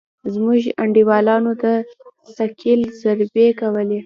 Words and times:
زموږ 0.33 0.61
انډيوالانو 0.83 1.51
د 1.61 1.63
ثقيل 2.37 2.81
ضربې 3.03 3.47
کولې. 3.59 3.99